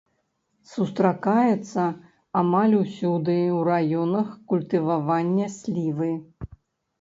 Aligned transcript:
Сустракаецца 0.69 1.83
амаль 2.41 2.73
усюды 2.77 3.35
ў 3.57 3.59
раёнах 3.69 4.33
культывавання 4.55 5.47
слівы. 5.59 6.11